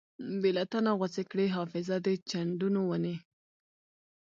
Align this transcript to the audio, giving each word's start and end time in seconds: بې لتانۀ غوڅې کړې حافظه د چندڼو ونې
بې 0.41 0.49
لتانۀ 0.57 0.91
غوڅې 0.99 1.23
کړې 1.31 1.45
حافظه 1.55 1.97
د 2.05 2.07
چندڼو 2.29 2.81
ونې 2.87 3.15